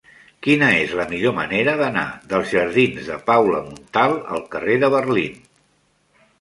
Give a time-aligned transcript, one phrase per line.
[0.45, 5.41] Quina és la millor manera d'anar dels jardins de Paula Montal al carrer de Berlín?